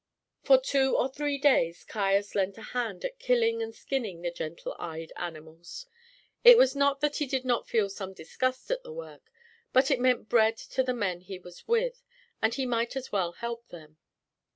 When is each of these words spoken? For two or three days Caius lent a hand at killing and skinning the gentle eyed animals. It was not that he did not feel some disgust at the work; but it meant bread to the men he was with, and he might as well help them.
For 0.41 0.57
two 0.59 0.97
or 0.97 1.09
three 1.09 1.37
days 1.37 1.83
Caius 1.83 2.33
lent 2.33 2.57
a 2.57 2.63
hand 2.63 3.05
at 3.05 3.19
killing 3.19 3.61
and 3.61 3.75
skinning 3.75 4.23
the 4.23 4.31
gentle 4.31 4.75
eyed 4.79 5.13
animals. 5.15 5.85
It 6.43 6.57
was 6.57 6.75
not 6.75 7.01
that 7.01 7.17
he 7.17 7.27
did 7.27 7.45
not 7.45 7.67
feel 7.69 7.87
some 7.87 8.13
disgust 8.13 8.71
at 8.71 8.81
the 8.81 8.91
work; 8.93 9.31
but 9.73 9.91
it 9.91 9.99
meant 9.99 10.27
bread 10.27 10.57
to 10.57 10.81
the 10.81 10.95
men 10.95 11.21
he 11.21 11.37
was 11.37 11.67
with, 11.67 12.01
and 12.41 12.51
he 12.55 12.65
might 12.65 12.95
as 12.95 13.11
well 13.11 13.33
help 13.33 13.67
them. 13.67 13.97